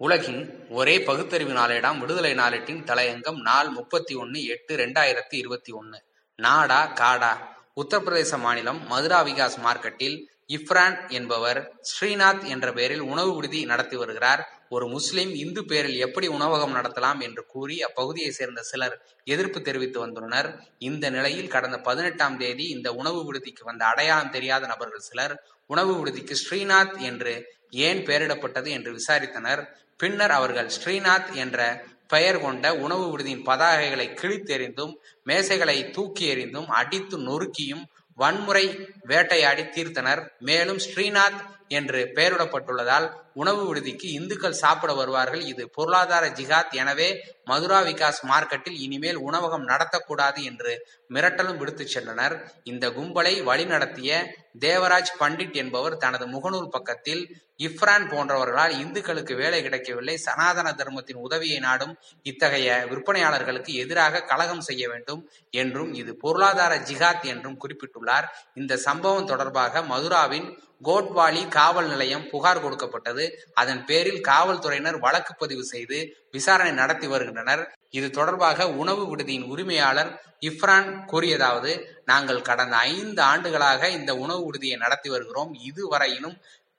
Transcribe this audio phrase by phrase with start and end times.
[0.00, 5.98] உலகின் ஒரே பகுத்தறிவு நாளேடாம் விடுதலை நாளேட்டின் தலையங்கம் நாள் முப்பத்தி ஒன்னு எட்டு ரெண்டாயிரத்தி இருபத்தி ஒன்னு
[6.36, 7.32] நாடா காடா.
[7.76, 10.16] உத்தரப்பிரதேச மாநிலம் மதுரா விகாஸ் மார்க்கெட்டில்
[10.48, 14.57] இஃப்ரான் என்பவர் ஸ்ரீநாத் என்ற பெயரில் உணவு விடுதி நடத்தி வருகிறார்.
[14.68, 20.48] ஒரு முஸ்லிம் இந்து பேரில் எப்படி உணவகம் நடத்தலாம் என்று கூறி அப்பகுதியை சேர்ந்த சிலர் எதிர்ப்பு தெரிவித்து வந்துள்ளனர்.
[20.78, 26.36] இந்த நிலையில் கடந்த பதினெட்டாம் தேதி இந்த உணவு விடுதிக்கு வந்த அடையாளம் தெரியாத நபர்கள் சிலர் உணவு விடுதிக்கு
[26.44, 27.34] ஸ்ரீநாத் என்று
[27.70, 29.62] ஏன் பெயரிடப்பட்டது என்று விசாரித்தனர்.
[29.96, 34.92] பின்னர் அவர்கள் ஸ்ரீநாத் என்ற பெயர் கொண்ட உணவு விடுதியின் பதாகைகளை கிழித்தெறிந்தும்
[35.26, 38.66] மேசைகளை தூக்கி எறிந்தும் அடித்து நொறுக்கியும் வன்முறை
[39.02, 40.28] வேட்டையாடி தீர்த்தனர்.
[40.38, 45.42] மேலும் ஸ்ரீநாத் என்று பெயரிடப்பட்டுள்ளதால் உணவு விடுதிக்கு இந்துக்கள் சாப்பிட வருவார்கள்.
[45.46, 47.08] இது பொருளாதார ஜிகாத் எனவே
[47.44, 50.72] மதுரா விகாஸ் மார்க்கெட்டில் இனிமேல் உணவகம் நடத்தக்கூடாது என்று
[51.14, 52.34] மிரட்டலும் விடுத்து சென்றனர்.
[52.64, 54.22] இந்த கும்பலை வழிநடத்திய
[54.60, 57.22] தேவராஜ் பண்டிட் என்பவர் தனது முகநூல் பக்கத்தில்
[57.66, 60.16] இஃப்ரான் போன்றவர்களால் இந்துக்களுக்கு வேலை கிடைக்கவில்லை.
[60.16, 67.58] சனாதன தர்மத்தின் உதவியை நாடும் இத்தகைய விற்பனையாளர்களுக்கு எதிராக கலகம் செய்ய வேண்டும் என்றும் இது பொருளாதார ஜிகாத் என்றும்
[67.64, 68.28] குறிப்பிட்டுள்ளார்.
[68.54, 70.48] இந்த சம்பவம் தொடர்பாக மதுராவின்
[70.84, 73.24] கோட்வாலி காவல் நிலையம் புகார் கொடுக்கப்பட்டது.
[73.54, 75.98] அதன் பேரில் காவல்துறையினர் வழக்கு பதிவு செய்து
[76.30, 77.62] விசாரணை நடத்தி வருகின்றனர்.
[77.90, 81.72] இது தொடர்பாக உணவு விடுதியின் உரிமையாளர் இஃப்ரான் கூறியதாவது
[82.04, 85.52] நாங்கள் கடந்த ஐந்து ஆண்டுகளாக இந்த உணவு விடுதியை நடத்தி வருகிறோம்.
[85.54, 86.36] இதுவரையிலும்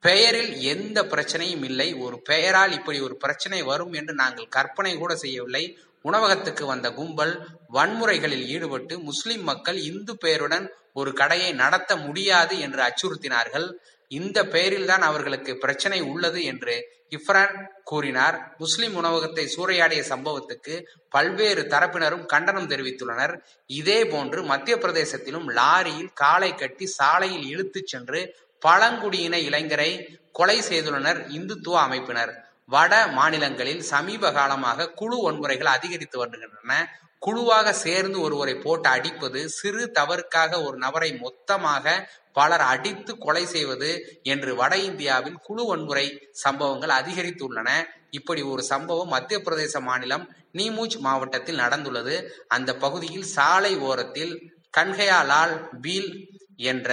[0.00, 1.94] பெயரில் எந்த பிரச்சனையும் இல்லை.
[1.94, 5.78] ஒரு பெயரால் இப்படி ஒரு பிரச்சனை வரும் என்று நாங்கள் கற்பனை கூட செய்யவில்லை.
[6.02, 7.34] உணவகத்துக்கு வந்த கும்பல்
[7.72, 13.66] வன்முறைகளில் ஈடுபட்டு முஸ்லிம் மக்கள் இந்து பெயருடன் ஒரு கடையை நடத்த முடியாது என்று அச்சுறுத்தினார்கள்.
[14.08, 16.74] இந்த பெயரில்தான் அவர்களுக்கு பிரச்சனை உள்ளது என்று
[17.10, 18.54] இஃப்ரான் கூறினார்.
[18.58, 20.74] முஸ்லிம் உணவகத்தை சூறையாடிய சம்பவத்துக்கு
[21.08, 23.34] பல்வேறு தரப்பினரும் கண்டனம் தெரிவித்துள்ளனர்.
[23.66, 28.20] இதே போன்று மத்திய பிரதேசத்திலும் லாரியில் காலை கட்டி சாலையில் இழுத்துச் சென்று
[28.58, 29.90] பழங்குடியின இளைஞரை
[30.32, 32.32] கொலை செய்துள்ளனர் இந்துத்துவ அமைப்பினர்.
[32.72, 36.72] வட மாநிலங்களில் சமீப காலமாக குழு வன்முறைகள் அதிகரித்து வருகின்றன.
[37.18, 41.94] குழுவாக சேர்ந்து ஒருவரை போட்டு அடிப்பது சிறு தவறுக்காக ஒரு நபரை மொத்தமாக
[42.32, 43.90] பலர் அடித்து கொலை செய்வது
[44.22, 46.06] என்று வட இந்தியாவில் குழு வன்முறை
[46.44, 47.70] சம்பவங்கள் அதிகரித்துள்ளன.
[48.10, 50.24] இப்படி ஒரு சம்பவம் மத்திய பிரதேச மாநிலம்
[50.58, 52.16] நீமூச் மாவட்டத்தில் நடந்துள்ளது.
[52.48, 54.32] அந்த பகுதியில் சாலை ஓரத்தில்
[54.78, 56.10] கன்ஹயாலால் பீல்
[56.72, 56.90] என்ற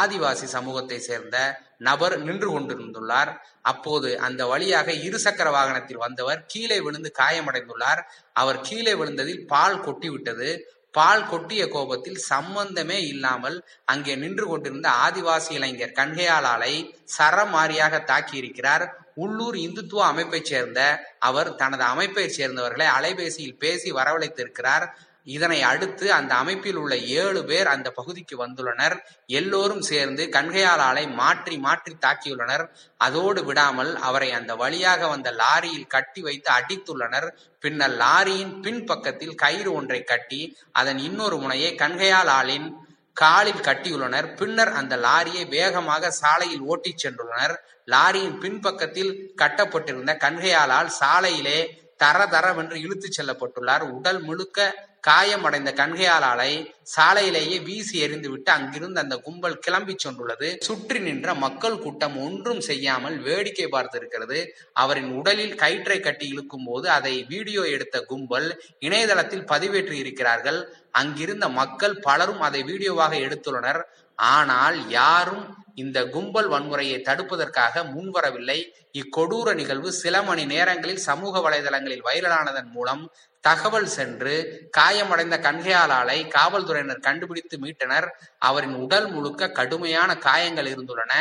[0.00, 1.36] ஆதிவாசி சமூகத்தை சேர்ந்த
[1.78, 3.30] நபர் நின்று கொண்டிருந்துள்ளார்.
[3.62, 8.00] அப்போது அந்த வழியாக இருசக்கர வாகனத்தில் வந்தவர் கீழே விழுந்து காயமடைந்துள்ளார்.
[8.32, 10.50] அவர் கீழே விழுந்ததில் பால் கொட்டிவிட்டது.
[10.90, 16.74] பால் கொட்டிய கோபத்தில் சம்பந்தமே இல்லாமல் அங்கே நின்று கொண்டிருந்த ஆதிவாசி இளைஞர் கண்கையாளாலை
[17.16, 18.84] சரமாரியாக தாக்கியிருக்கிறார்.
[19.14, 20.80] உள்ளூர் இந்துத்துவ அமைப்பைச் சேர்ந்த
[21.18, 24.86] அவர் தனது அமைப்பைச் சேர்ந்தவர்களை அலைபேசியில் பேசி வரவழைத்திருக்கிறார்.
[25.34, 28.96] இதனை அடுத்து அந்த அமைப்பில் உள்ள ஏழு பேர் அந்த பகுதிக்கு வந்துள்ளனர்.
[29.26, 32.64] எல்லோரும் சேர்ந்து கண்கையாளாலை மாற்றி மாற்றி தாக்கியுள்ளனர்.
[32.96, 37.28] அதோடு விடாமல் அவரை அந்த வழியாக வந்த லாரியில் கட்டி வைத்து அடித்துள்ளனர்.
[37.60, 40.42] பின்னர் லாரியின் பின் பக்கத்தில் கயிறு ஒன்றை கட்டி
[40.72, 42.68] அதன் இன்னொரு முனையை கண்கையாளாலின்
[43.12, 44.28] காலில் கட்டியுள்ளனர்.
[44.34, 47.56] பின்னர் அந்த லாரியை வேகமாக சாலையில் ஓட்டிச் சென்றுள்ளனர்.
[47.86, 51.58] லாரியின் பின்பக்கத்தில் கட்டப்பட்டிருந்த கண்கையாளால் சாலையிலே
[51.96, 53.84] தர தரவென்று இழுத்துச் செல்லப்பட்டுள்ளார்.
[53.90, 54.58] உடல் முழுக்க
[55.08, 56.52] காயமடைந்த கண்கையாளாலை
[56.94, 60.48] சாலையிலேயே வீசி எறிந்துவிட்டு அங்கிருந்து அந்த கும்பல் கிளம்பி சென்றுள்ளது.
[60.66, 64.38] சுற்றி நின்ற மக்கள் கூட்டம் ஒன்றும் செய்யாமல் வேடிக்கை பார்த்திருக்கிறது.
[64.82, 68.48] அவரின் உடலில் கயிற்றை கட்டி இழுக்கும் போது அதை வீடியோ எடுத்த கும்பல்
[68.86, 70.60] இணையதளத்தில் பதிவேற்றி இருக்கிறார்கள்.
[71.00, 73.80] அங்கிருந்த மக்கள் பலரும் அதை வீடியோவாக எடுத்துள்ளனர்.
[74.18, 75.44] ஆனால் யாரும்
[75.82, 78.58] இந்த கும்பல் வன்முறையை தடுப்பதற்காக முன்வரவில்லை.
[79.00, 83.02] இக்கொடூர நிகழ்வு சில மணி நேரங்களில் சமூக வலைதளங்களில் வைரலானதன் மூலம்
[83.44, 84.34] தகவல் சென்று
[84.78, 88.06] காயமடைந்த கண்கையாளாலை காவல்துறையினர் கண்டுபிடித்து மீட்டனர்.
[88.48, 91.12] அவரின் உடல் முழுக்க கடுமையான காயங்கள் இருந்துள்ளன.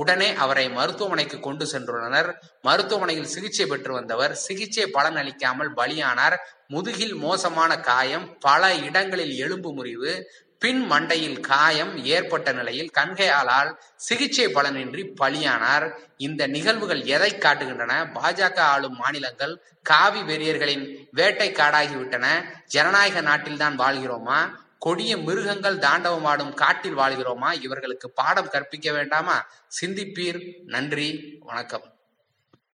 [0.00, 2.28] உடனே அவரை மருத்துவமனைக்கு கொண்டு சென்றுள்ளனர்.
[2.66, 4.32] மருத்துவமனையில் சிகிச்சை பெற்று வந்தவர்.
[4.44, 6.36] சிகிச்சை பலன் அளிக்காமல் பலியானார்.
[6.72, 15.14] முதுகில் மோசமான காயம் பல இடங்களில் எலும்பு முறிவு பின் மண்டையில் காயம் ஏற்பட்ட நிலையில் கண்கையாளால் சிகிச்சை பலனின்றி
[15.20, 15.94] பலியானார்.
[16.16, 18.08] இந்த நிகழ்வுகள் எதை காட்டுகின்றன?
[18.14, 22.26] பாஜக ஆளும் மாநிலங்கள் காவி வெறியர்களின் வேட்டை காடாகிவிட்டன
[22.66, 24.50] ஜனநாயக நாட்டில்தான் வாழ்கிறோமா?
[24.78, 27.62] கொடிய மிருகங்கள் தாண்டவமாடும் காட்டில் வாழ்கிறோமா?
[27.62, 29.46] இவர்களுக்கு பாடம் கற்பிக்க வேண்டாமா?
[29.80, 30.54] சிந்திப்பீர்.
[30.66, 31.38] நன்றி.
[31.40, 32.01] வணக்கம்.